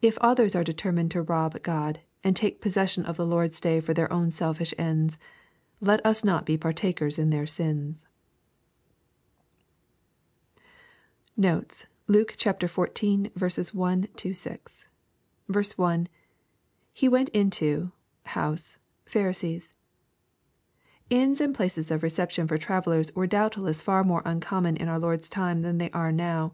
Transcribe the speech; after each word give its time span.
If 0.00 0.18
others 0.20 0.56
are 0.56 0.64
determined 0.64 1.12
to 1.12 1.22
rob 1.22 1.62
God, 1.62 2.00
and 2.24 2.34
take 2.34 2.60
possession 2.60 3.04
of 3.06 3.16
the 3.16 3.24
Lord's 3.24 3.60
day 3.60 3.78
for 3.78 3.94
their 3.94 4.12
own 4.12 4.32
selfish 4.32 4.74
ends, 4.76 5.18
let 5.80 6.04
us 6.04 6.24
not 6.24 6.44
be 6.44 6.58
partakers 6.58 7.16
in 7.16 7.30
their 7.30 7.46
sins. 7.46 8.04
Notes. 11.36 11.86
Luke 12.08 12.32
XIV. 12.36 12.76
1— 13.80 14.10
6. 14.34 14.84
J,— 15.52 15.62
[His 16.92 17.10
went 17.10 17.28
inio...house...Phari8ees.'] 17.32 19.70
Inns 21.08 21.40
and 21.40 21.54
places 21.54 21.92
of 21.92 22.02
reception 22.02 22.48
for 22.48 22.58
travellers 22.58 23.14
were 23.14 23.28
doubtless 23.28 23.80
far 23.80 24.02
more 24.02 24.22
uncommon 24.24 24.76
in 24.76 24.88
our 24.88 24.98
Lord's 24.98 25.28
time 25.28 25.62
tlian 25.62 25.78
they 25.78 25.90
are 25.92 26.10
now. 26.10 26.52